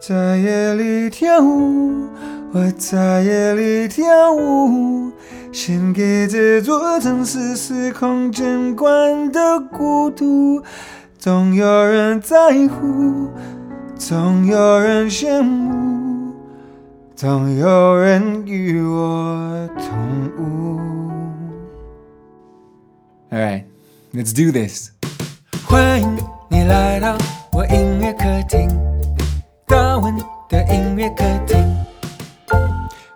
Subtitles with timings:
[0.00, 2.06] 在夜里跳舞，
[2.52, 5.10] 我在夜里跳舞，
[5.52, 10.62] 献给这座城市司空见惯的孤独。
[11.18, 12.36] 总有人在
[12.68, 13.28] 乎，
[13.96, 16.32] 总有人羡慕，
[17.16, 20.78] 总有人与我同舞。
[23.30, 23.64] All right,
[24.14, 24.90] let's do this.
[25.66, 26.16] 欢迎
[26.48, 27.18] 你来到
[27.52, 28.68] 我音乐客厅，
[30.48, 31.56] 的音乐客厅。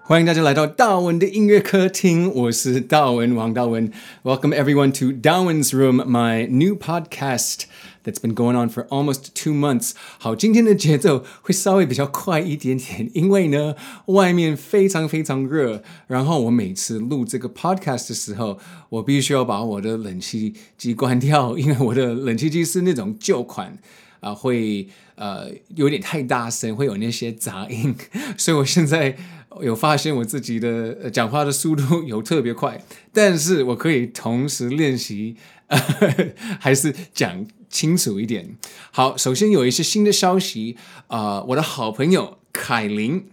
[0.03, 3.91] 欢迎大家来到大文的音乐客厅，我是大文王大文。
[4.23, 7.63] Welcome everyone to Darwin's Room, my new podcast
[8.05, 9.93] that's been going on for almost two months.
[10.19, 13.77] 好，今天的节奏会稍微比较快一点点，因为呢，
[14.07, 15.83] 外面非常非常热。
[16.09, 18.59] 然后我每次录这个 podcast 的时候，
[18.91, 23.79] 我必须要把我的冷气机关掉，因为我的冷气机是那种旧款
[24.23, 27.95] 啊、会呃有点太大声，会有那些杂音，
[28.39, 29.19] 所以我现在。
[29.61, 35.79] 有发现我自己的讲话的速度有特别快，但是我可以同时练习，呃，
[36.59, 38.57] 还是讲清楚一点。
[38.91, 40.79] 好，首先有一些新的消息
[41.09, 43.27] 啊，我的好朋友凯琳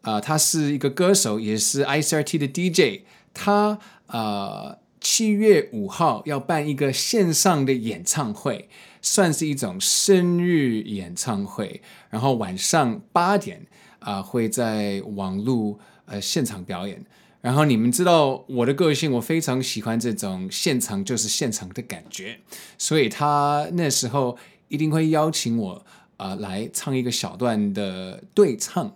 [0.00, 3.02] 啊，呃，他是一个歌手，也是 ICRT 的 DJ，
[3.34, 8.70] 他呃七月五号要办一个线上的演唱会，
[9.02, 13.66] 算是一种生日演唱会，然后晚上八点。
[14.04, 17.00] 啊、会在网络呃现场表演，
[17.40, 22.40] 然后你们知道我的个性，我非常喜欢这种现场就是现场的感觉，
[22.76, 24.36] 所以他那时候
[24.66, 28.92] 一定会邀请我啊、来唱一个小段的对唱，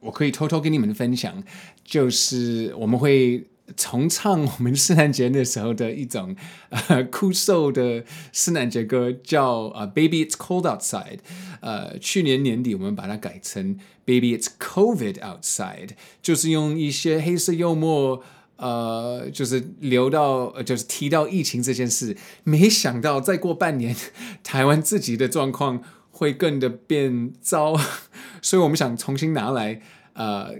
[0.00, 1.42] 我可以偷偷跟你们分享，
[1.82, 3.46] 就是我们会。
[3.76, 6.36] 重唱我们圣诞节那时候的一种
[6.68, 11.20] 呃酷瘦的圣诞节歌，叫啊、Baby It's Cold Outside。
[11.60, 18.22] 呃，去年年底我们把它改成 Baby It's COVID Outside，就是用一些黑色幽默，
[18.56, 22.16] 呃，就是留到就是提到疫情这件事。
[22.42, 23.96] 没想到再过半年，
[24.42, 27.74] 台湾自己的状况会更的变糟，
[28.42, 29.80] 所以我们想重新拿来
[30.12, 30.56] 呃。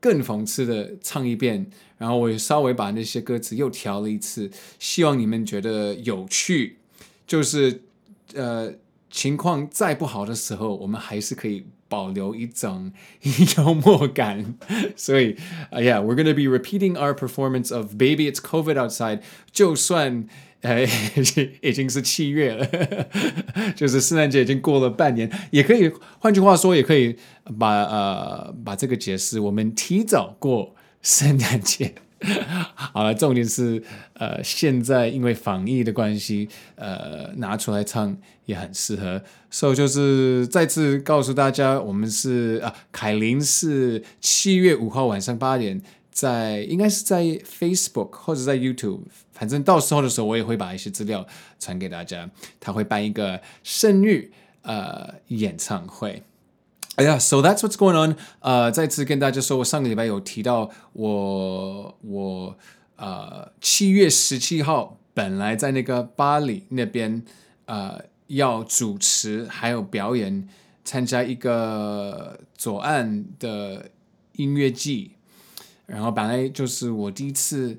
[0.00, 1.66] 更讽刺的唱一遍，
[1.96, 6.76] 然后我也稍微把那些歌词又调了一次，希望你们觉得有趣。
[7.26, 7.82] 就是
[8.34, 8.72] 呃，
[9.10, 12.92] 情况再不好的时候，我们还是可以保留一种
[13.58, 14.54] 幽默感。
[14.96, 15.36] 所以，
[15.70, 19.20] 哎呀，We're gonna be repeating our performance of Baby It's COVID Outside，
[19.52, 20.26] 就算。
[20.62, 20.82] 哎，
[21.14, 22.66] 已经已经是七月了，
[23.76, 25.88] 就是圣诞节已经过了半年，也可以
[26.18, 27.16] 换句话说，也可以
[27.58, 31.94] 把呃把这个解释，我们提早过圣诞节。
[32.74, 33.80] 好了，重点是
[34.14, 45.80] 呃现在因为防疫的关系，呃拿出来唱也很适合，所以就是再次告诉大家，我们是啊凯琳是七月五号晚上八点。
[46.18, 51.24] 在应该是在 Facebook 或者在 YouTube，反正到时候的时候，我也会把一些资料
[51.60, 52.28] 传给大家。
[52.58, 56.24] 他会办一个生日呃演唱会。
[56.96, 58.16] 哎呀，So that's what's going on。
[58.40, 62.58] 呃，再次跟大家说，我上个礼拜有提到我我
[62.96, 67.22] 呃七月十七号本来在那个巴黎那边
[67.66, 70.48] 呃要主持还有表演，
[70.84, 73.90] 参加一个左岸的
[74.32, 75.12] 音乐季。
[75.88, 77.78] 然后本来就是我第一次，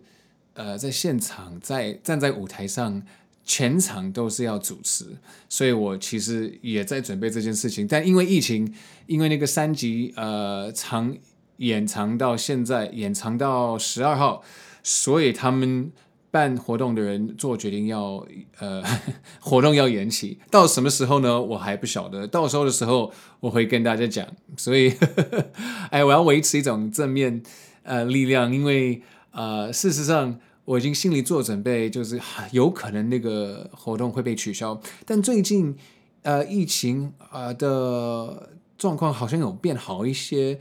[0.56, 3.04] 呃，在现场在站在舞台上，
[3.46, 5.06] 全场都是要主持，
[5.48, 7.88] 所以我其实也在准备这件事情。
[7.88, 8.74] 但因为疫情，
[9.06, 11.16] 因为那个三级呃长
[11.58, 14.42] 延长到现在，延长到十二号，
[14.82, 15.92] 所以他们
[16.32, 18.26] 办活动的人做决定要
[18.58, 18.84] 呃
[19.40, 20.40] 活动要延期。
[20.50, 21.40] 到什么时候呢？
[21.40, 22.26] 我还不晓得。
[22.26, 24.28] 到时候的时候我会跟大家讲。
[24.58, 24.96] 所以，
[25.92, 27.44] 哎，我要维持一种正面。
[27.90, 29.02] 呃，力量，因为
[29.32, 34.80] 呃，事实上我已经心里做准备，就是有可能那个活动会被取消。
[35.08, 35.76] 但最近
[36.22, 40.60] 呃，疫情啊的状况好像有变好一些，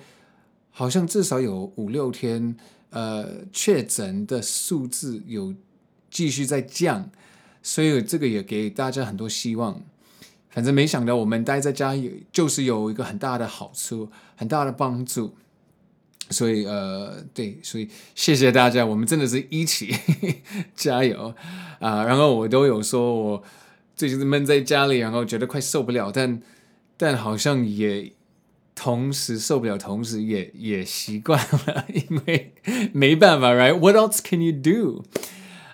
[0.70, 2.56] 好像至少有五六天，
[2.88, 5.54] 呃，确诊的数字有
[6.10, 7.10] 继续在降，
[7.62, 9.82] 所以这个也给大家很多希望。
[10.48, 15.34] 反正没想到我们待在家里就是有一个很大的好处，很大的帮助。
[16.30, 19.98] 所以呃，对，所以谢谢大家，我们真的是一起呵
[20.28, 21.34] 呵加油
[21.80, 22.04] 啊！
[22.04, 23.42] 然后我都有说，我
[23.96, 26.40] 最近是闷在家里，然后觉得快受不了，但
[26.96, 28.12] 但好像也
[28.74, 32.52] 同时受不了，同时也也习惯了， 因为
[32.92, 35.04] 没办法，right？What else can you do？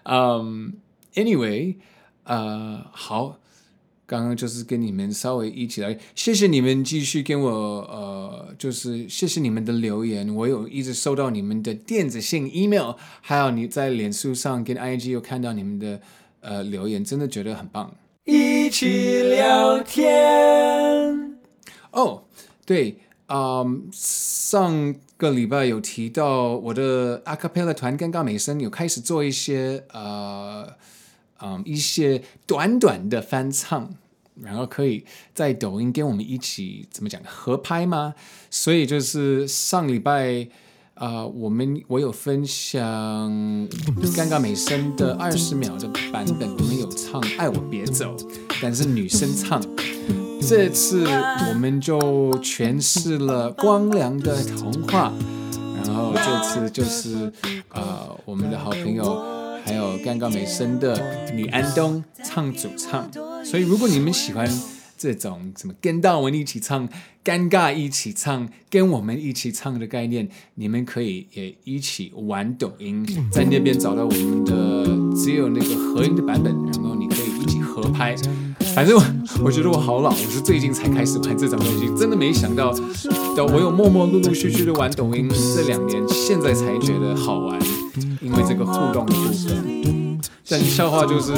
[0.04, 0.74] 嗯
[1.14, 1.76] ，um，anyway，
[2.24, 3.38] 呃，好，
[4.06, 16.00] 刚刚就是跟你们稍微一起来，谢谢你们继续跟我呃，就是谢谢你们的留言，我有一直收到你们的电子信、email，还有你在脸书上跟 IG 有看到你们的
[16.40, 17.94] 呃留言，真的觉得很棒。
[18.24, 21.38] 一起聊天
[21.92, 22.24] 哦，
[22.66, 22.98] 对，
[23.28, 30.74] 嗯，上个礼拜有提到我的 acapella 团尴尬美声有开始做一些呃。
[31.46, 33.94] 嗯，一些短短的翻唱，
[34.40, 35.04] 然后可以
[35.34, 38.14] 在抖音跟我们一起怎么讲合拍吗？
[38.50, 40.48] 所以就是上礼拜
[40.94, 48.16] 啊、我们我有分享尴尬美声的二十秒的版本，我们有唱《爱我别走》，
[48.62, 49.60] 但是女生唱。
[50.40, 51.04] 这次
[51.48, 51.98] 我们就
[52.40, 55.12] 诠释了光良的《童话》，
[55.84, 57.26] 然后这次就是
[57.68, 59.43] 啊、呃，我们的好朋友。
[59.64, 63.10] 还有尴尬美声的李安东唱主唱，
[63.42, 64.46] 所以如果你们喜欢
[64.98, 66.86] 这种什么跟大文一起唱、
[67.24, 78.14] 尴尬一起唱、跟我们一起唱的概念，你们可以也一起玩抖音，在那边找到我们的只有那个合音的版本，然后你可以一起合拍。
[78.74, 79.04] 反正我
[79.44, 82.74] 我觉得我好老，我是最近才开始玩这种东西，真的没想到，
[83.36, 87.58] 我有默默陆陆续续的玩抖音这两年，现在才觉得好玩。
[88.20, 91.32] 因为这个互动的部分，但笑话就是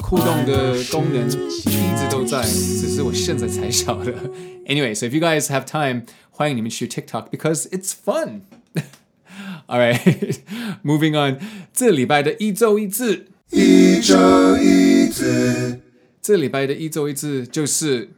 [0.00, 4.14] 互动的功能一直都在，只是我现在才晓得。
[4.66, 8.42] Anyway, so if you guys have time，欢迎你们去 TikTok because it's fun.
[9.68, 10.38] Alright,
[10.82, 11.38] moving on。
[11.74, 15.80] 这礼拜的一周一字，一周一字。
[16.22, 18.10] 这礼拜的一周一字就是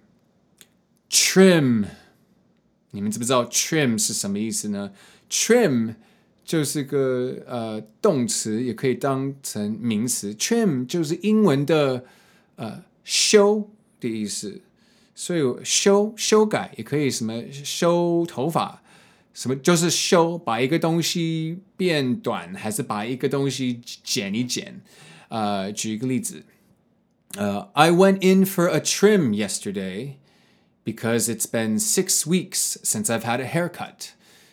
[1.10, 1.84] trim。
[2.90, 4.92] 你们知不知道 trim 是什么意思呢
[5.30, 5.94] ？trim。
[6.44, 10.34] 就是个呃动词，也可以当成名词。
[10.34, 12.04] trim 就是英文的
[12.56, 13.70] 呃修
[14.00, 14.60] 的意思，
[15.14, 18.82] 所以修修改也可以什么修头发，
[19.32, 24.80] 什么就是修，把一个东西变短，还是把一个东西剪一剪。
[25.28, 26.42] 呃，举一个例子，
[27.36, 30.14] 呃，I went in for a trim yesterday
[30.84, 34.10] because it's been six weeks since I've had a haircut，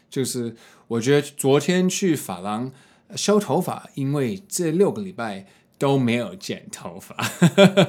[0.10, 0.56] 就是。
[0.90, 2.72] 我觉得昨天去发廊
[3.16, 5.46] 修头发，因为这六个礼拜
[5.78, 7.14] 都没有剪头发。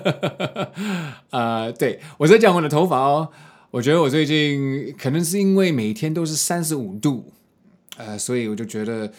[1.33, 3.31] 啊、呃，对，我在讲我的头发哦。
[3.71, 7.33] 我觉得我最近可能是因为每天都是三十五度，
[7.97, 9.11] 呃，所以我就觉得，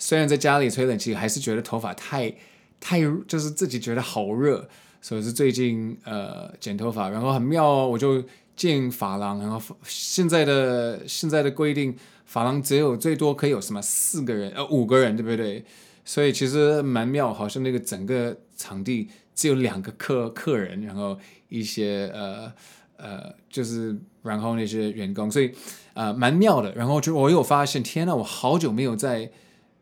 [0.00, 2.34] 虽然在家里吹冷气，还是觉得头发太
[2.80, 4.68] 太就是自己觉得好热，
[5.00, 8.22] 所以是最近呃剪头发，然后很妙哦，我就
[8.56, 11.96] 进发廊，然后现在的现在的规定。
[12.30, 15.64] 发廊只有最多可以有什么四个人呃五个人对不对？
[16.04, 21.18] 所以其实蛮妙，好像那个整个场地只有两个客客人，然后
[21.48, 22.52] 一些呃
[22.98, 25.50] 呃就是然后那些员工，所以
[25.94, 26.70] 呃蛮妙的。
[26.74, 29.30] 然后就我有发现，天呐，我好久没有在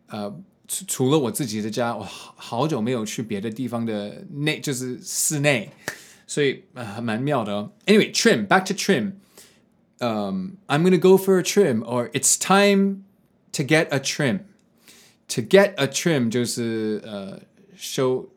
[0.07, 0.33] 呃
[0.69, 5.71] 除除了我自己的家，我好久没有去别的地方的内就是室内，
[6.27, 7.73] 所以呃蛮妙的哦。
[7.87, 9.13] Anyway, trim, back to trim.
[9.99, 13.05] Um, I'm gonna go for a trim, or it's time
[13.53, 14.41] to get a trim.
[15.29, 17.41] To get a trim 就是呃
[17.77, 18.29] 修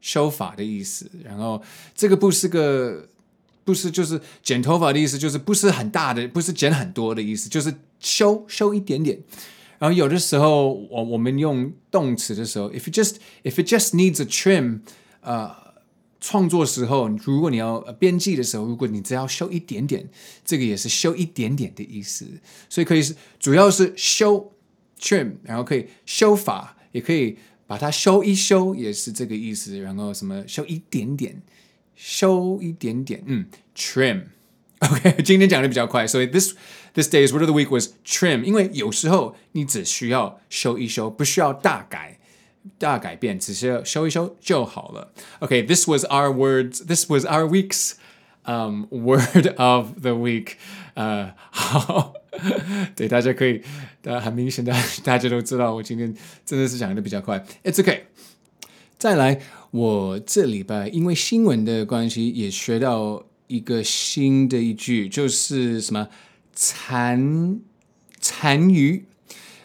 [0.00, 1.10] 修发的意思。
[1.24, 1.62] 然后
[1.94, 3.08] 这个不是个
[3.64, 9.18] 不是就是剪头发的意思，就是不是很大的，不是剪很多的意思，就是修修一点点。
[9.78, 14.80] 然后有的时候我我们用动词的时候，if it just if it just needs a trim，
[15.22, 15.68] 呃。
[16.20, 20.04] 创作时候，如果你要编辑的时候，如果你只要修一点点，
[20.44, 22.26] 这个也是修一点点的意思，
[22.68, 24.52] 所以可以是主要是修
[25.00, 29.78] trim，然后可以修法，也可以把它修一修，也是这个意思。
[29.78, 31.40] 然后什么修一点点，
[31.94, 34.24] 修一点点，嗯，trim。
[34.80, 36.52] OK，今天讲的比较快，所以 this
[36.97, 42.19] this day's word of the week was trim，因为有时候你只需要修一修，不需要大改。
[42.77, 45.11] 大改变，只是修一修就好了。
[45.41, 46.85] Okay, this was our words.
[46.85, 47.95] This was our week's
[48.45, 50.53] um word of the week.
[50.93, 52.13] 呃， 好，
[52.95, 53.61] 对，大家可以，
[54.01, 54.73] 大家很明显的，
[55.03, 57.45] 大家都知道，我今天真的是讲的比较快。
[57.65, 58.03] It's okay。
[58.97, 66.07] 再来，我这礼拜因为新闻的关系，也学到一个新的一句，就是什么
[66.60, 67.60] 残
[68.18, 69.04] 残余。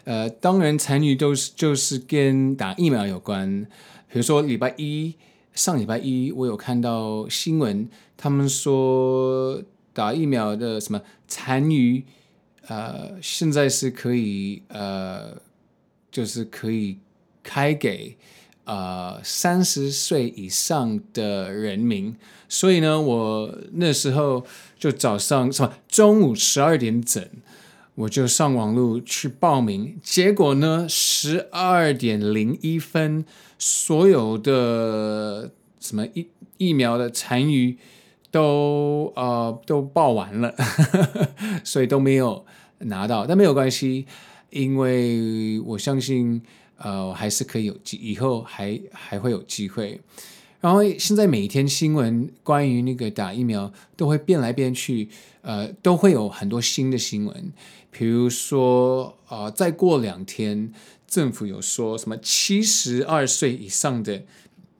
[0.04, 3.66] 呃，当然，残余都是就是跟打疫苗有关。
[4.08, 5.16] 比如说，礼拜一
[5.54, 9.60] 上礼拜一，我有看到新闻，他们说
[9.92, 12.04] 打疫苗的什么残余，
[12.68, 15.36] 呃，现在是可以呃，
[16.12, 16.98] 就是可以
[17.42, 18.16] 开给
[18.64, 22.14] 呃三十岁以上的人民，
[22.48, 24.44] 所以呢，我那时候
[24.78, 27.22] 就早上什么中午十二点整，
[27.94, 33.24] 我就上网路去报名，结果呢，十二点零一分，
[33.58, 37.76] 所有的什么疫疫苗的残余
[38.30, 40.54] 都呃都报完了，
[41.62, 42.44] 所以都没有
[42.78, 44.06] 拿到，但没有关系，
[44.50, 46.42] 因为我相信
[46.76, 50.00] 呃我还是可以有机，以后还还会有机会。
[50.60, 55.08] 然后现在每天新闻关于那个打疫苗都会变来变去，
[55.42, 57.52] 呃，都会有很多新的新闻。
[57.90, 60.72] 比如说，呃，再过两天，
[61.06, 64.22] 政府有说什么七十二岁以上的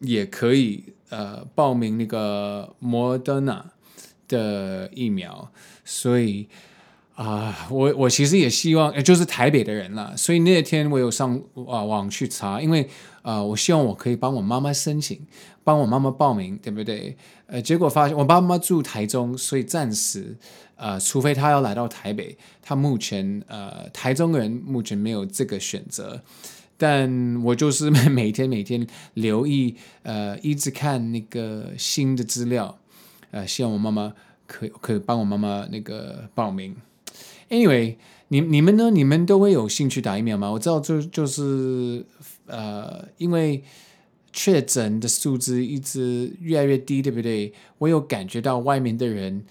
[0.00, 3.72] 也可以呃报名那个莫德纳
[4.26, 5.50] 的疫苗，
[5.84, 6.48] 所以。
[7.14, 12.88] 啊，我我其实也希望，就是台北的人啦，所以那天我有上啊网去查，因为
[13.22, 15.24] 啊，我希望我可以帮我妈妈申请，
[15.62, 17.16] 帮我妈妈报名，对不对？
[17.46, 20.36] 呃，结果发现我爸妈住台中，所以暂时
[20.74, 26.20] 呃，除非他要来到台北，他目前呃台中人目前没有这个选择，
[26.76, 32.76] 但我就是每天每天留意，呃，一直看那个新的资料，
[33.30, 34.12] 呃，希望我妈妈
[34.48, 36.74] 可以可以帮我妈妈那个报名。
[37.48, 37.96] Anyway，
[38.28, 38.90] 你你们呢？
[38.90, 40.50] 你们都会有兴趣打疫苗吗？
[40.50, 42.04] 我知道就就是
[42.46, 43.62] 呃，因为
[44.32, 47.52] 确诊的数字一直越来越低，对不对？
[47.78, 49.44] 我有感觉到外面的人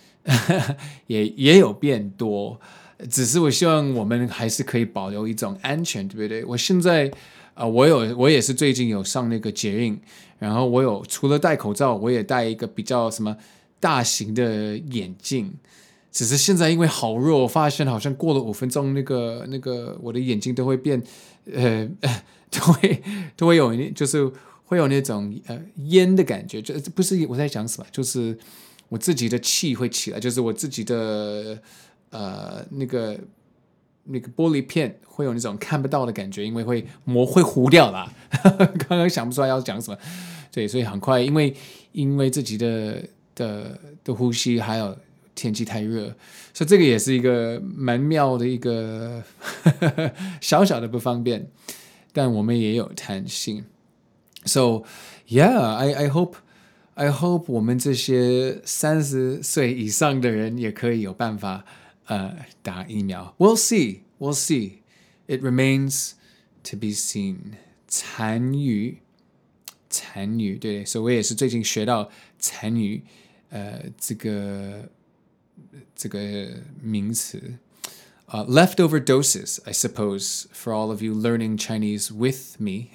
[1.08, 2.60] 也也有变多，
[3.10, 6.44] 只是我希望我们还是可以保留一种安全，对不对？
[6.46, 7.08] 我现在
[7.54, 9.98] 啊、呃，我有我也是最近有上那个捷运，
[10.40, 13.38] 然后我有除了戴口罩，我也戴一个比较什么
[13.80, 15.54] 大型的眼镜。
[16.14, 21.02] 只是现在因为好热，我发现好像过了五分钟，那个那个我的眼睛都会变，
[21.52, 21.90] 呃，
[22.52, 23.04] 都会
[23.36, 24.32] 都会有，就是
[24.66, 28.38] 会有那种呃烟的感觉，就不是我在讲什么，就是
[28.90, 31.58] 我自己的气会起来，就是我自己的
[32.12, 33.20] 呃那个
[34.04, 38.14] 那个玻璃片会有那种看不到的感觉，因为会膜会糊掉了。
[38.88, 39.98] 刚刚想不出来要讲什么，
[40.52, 41.56] 对，所以很快，因为
[41.92, 43.04] 因为自己的
[43.34, 44.96] 的的呼吸还有。
[45.36, 46.16] 天气太热，
[46.54, 49.24] 所以这个也是一个蛮妙的一个
[50.40, 51.48] 小小的不方便，
[52.12, 53.66] 但我们也有弹性。
[54.46, 54.84] So
[55.28, 56.36] yeah, I I hope
[56.94, 61.66] I hope 我们这些三十岁以上的人也可以有办法
[62.06, 63.34] 呃打疫苗。
[63.40, 64.74] We'll see, we'll see.
[65.26, 66.12] It remains
[66.66, 67.38] to be seen.
[67.88, 68.98] 残余，
[69.90, 73.02] 残余，对，所以我也是最近学到残余，
[73.50, 74.90] 呃，这个。
[75.96, 76.50] 这个
[76.82, 77.56] 名词，
[78.26, 82.88] 啊、，leftover doses, I suppose, for all of you learning Chinese with me，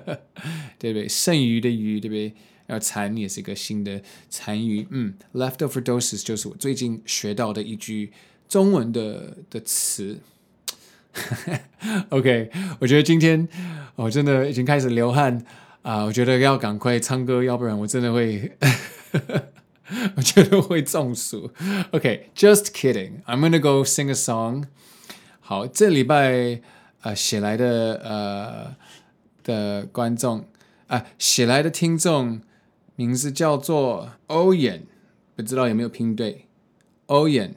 [0.78, 1.08] 对不对？
[1.08, 2.34] 剩余的余，对不对？
[2.66, 8.10] 然后残也是一个新的残余，嗯，leftover doses 就是我最近学到的一句
[8.48, 10.18] 中文的的词。
[12.10, 13.48] OK，我觉得今天
[13.94, 15.44] 我真的已经开始流汗
[15.82, 18.50] 啊，我觉得要赶快唱歌，要不然我真的会。
[20.16, 21.50] 我觉得会中暑。
[21.92, 23.22] OK，just kidding.
[23.24, 24.64] I'm gonna go sing a song.
[25.40, 26.60] 好，这礼拜
[27.02, 28.76] 呃写来的呃
[29.44, 30.46] 的观众
[30.88, 32.40] 啊、写来的听众
[32.94, 34.82] 名字叫做欧眼，
[35.34, 36.46] 不知道有没有拼对？
[37.06, 37.54] 欧眼，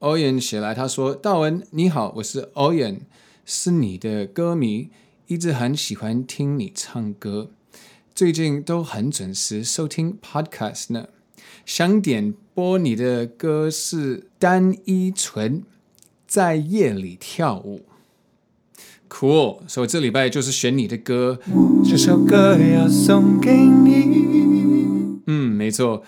[0.00, 3.00] 欧眼写来他说：“大文你好，我是欧眼，
[3.46, 4.90] 是你的歌迷，
[5.26, 7.50] 一直很喜欢听你唱歌。”
[8.16, 11.08] 最近都很准时收听 Podcast 呢，
[11.66, 15.62] 想点播你的歌是单依纯
[16.26, 17.82] 在夜里跳舞
[19.10, 21.38] ，Cool，所以这礼拜就是选你的歌，
[21.84, 25.20] 这首歌要送给你。
[25.26, 26.02] 嗯，没错，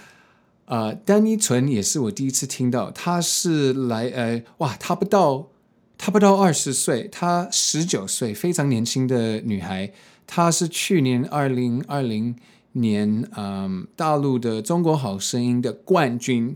[0.65, 5.51] 啊、呃，单依纯也是我第一次听到，她是来，呃，哇，她不到，
[5.99, 9.93] 她不到二十岁，她十九岁，非常年轻的女孩。
[10.31, 12.37] 他是去年二零二零
[12.73, 16.55] 年，嗯，大陆的《中国好声音》的冠军，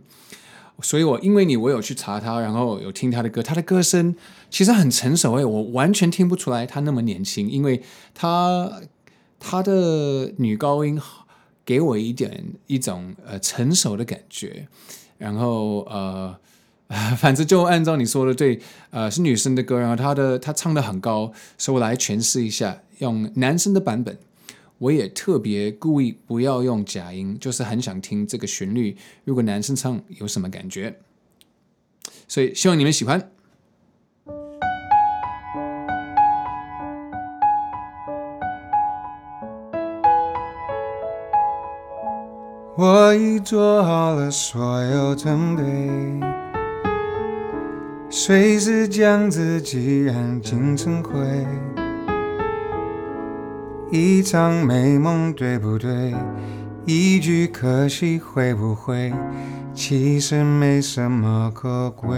[0.82, 4.14] 所以我因为你，我有去查他，然后有听他的歌，他的歌声
[4.50, 7.82] 其实很成熟诶，我完全听不出来他那么年轻，因为
[8.14, 8.82] 他
[9.40, 11.00] 他的女高音
[11.64, 14.68] 给我一点一种呃成熟的感觉，
[15.16, 16.36] 然后呃。
[17.16, 18.60] 反正就按照你说的，对，
[18.90, 24.16] 呃，是女生的歌，然后她的她唱得很高，所以我来诠释一下，用男生的版本
[24.78, 28.96] 我也特别故意不要用假音就是很想听这个旋律。
[29.24, 30.96] 如果男生唱有什么感觉？
[32.28, 33.30] 所以希望你们喜欢。
[42.74, 45.62] 我已做好了所有准备
[48.08, 51.12] 随时将自己燃尽成灰。
[53.94, 56.14] 一场美梦，对不对？
[56.86, 59.12] 一句可惜，会不会？
[59.74, 62.16] 其实没什么可贵。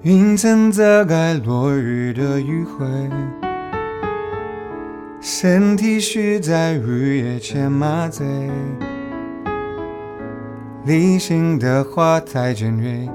[0.00, 3.10] 云层遮盖落日的余晖。
[5.20, 8.26] 身体需在日夜前麻醉，
[10.86, 13.10] 理性的话太尖锐，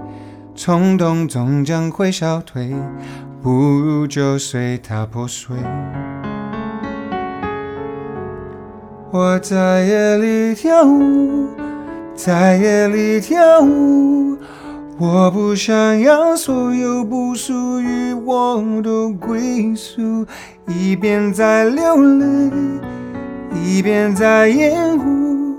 [0.54, 2.76] 冲动终将会消退，
[3.42, 5.56] 不如就随它破碎。
[9.12, 11.48] 我在夜里跳舞，
[12.14, 14.38] 在夜里跳舞。
[14.98, 20.26] 我不想要所有不属于我的归宿，
[20.68, 22.52] 一边在流泪，
[23.64, 25.56] 一边在掩护，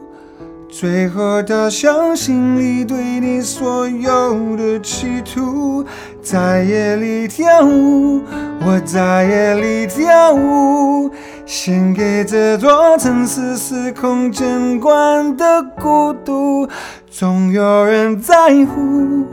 [0.69, 5.83] 最后到消心里对你所有的企图。
[6.23, 8.23] 在夜里跳舞，
[8.61, 11.11] 我在夜里跳舞，
[11.47, 16.69] 献给这座城市司空见惯的孤独。
[17.11, 18.37] 总有人在
[18.67, 19.27] 乎，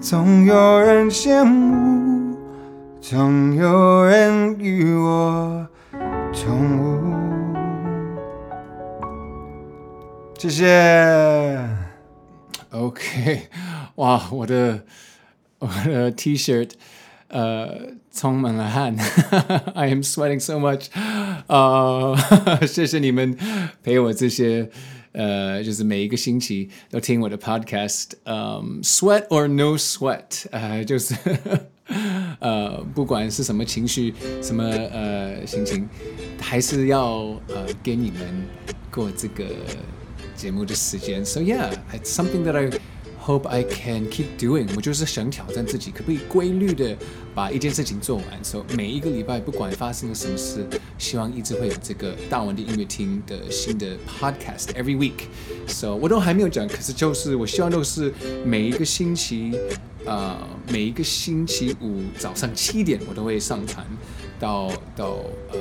[0.00, 2.36] 总有人羡慕，
[3.00, 5.66] 总有人与我
[6.32, 7.02] 同舞。
[10.38, 11.58] 谢谢。
[12.70, 13.42] OK，
[13.96, 14.80] 哇，我的
[15.61, 16.71] 我的 T-shirt，
[17.27, 18.95] 呃，充满了汗，
[19.73, 20.87] I am sweating so much。
[21.47, 22.17] 呃，
[22.67, 23.37] 谢谢你们
[23.83, 24.69] 陪我这些。
[25.13, 31.15] 呃，就是每一个星期都听我的 podcast，嗯、um,，sweat or no sweat，呃，就是
[32.39, 34.13] 呃，不管是什么情绪，
[34.43, 35.89] 什么呃心情，
[36.39, 37.01] 还是要
[37.47, 38.21] 呃给你们
[38.91, 39.45] 过这个
[40.35, 41.25] 节目的时间。
[41.25, 42.69] So yeah，it's something that I
[43.24, 44.68] hope I can keep doing。
[44.74, 46.96] 我就是想挑战自己，可不可以规律的
[47.34, 48.24] 把一件事情做完。
[48.42, 50.66] So 每一个礼拜，不管发生了什么事，
[50.98, 55.26] 希望一直会有这个大文的音乐厅的新的 podcast every week。
[55.68, 58.12] So 我都还没有讲，可是就是我希望都是
[58.44, 59.56] 每一个星期，
[60.04, 60.36] 呃，
[60.68, 63.86] 每一个星期五早上七点，我都会上传
[64.40, 65.18] 到到
[65.52, 65.58] 呃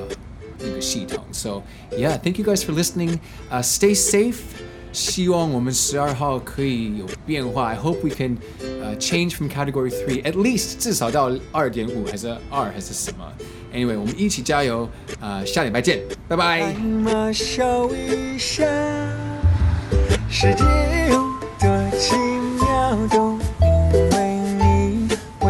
[0.58, 1.24] 那个系统。
[1.32, 3.20] So yeah，thank you guys for listening。
[3.50, 4.71] 呃 stay safe。
[4.92, 7.74] 希望我们十二号可以有变化。
[7.74, 13.26] I hope we can、uh, change from category three at least 至少到二点五还是二还是什么。
[13.74, 16.76] Anyway，我们一起加油，呃，下礼拜见，拜拜。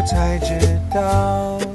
[0.04, 1.71] 才知道。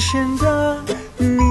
[0.00, 0.82] 出现的
[1.18, 1.49] 你。